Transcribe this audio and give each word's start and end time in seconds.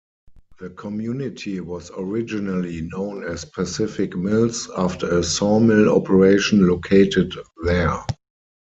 The 0.59 0.71
community 0.71 1.59
was 1.59 1.91
originally 1.95 2.81
known 2.91 3.23
as 3.23 3.45
Pacific 3.45 4.15
Mills, 4.15 4.67
after 4.75 5.19
a 5.19 5.23
sawmill 5.23 5.95
operation 5.95 6.67
located 6.67 7.35
there. 7.65 8.03